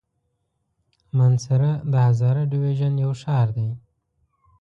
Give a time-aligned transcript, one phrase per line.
[1.17, 3.69] مانسهره د هزاره ډويژن يو ښار دی.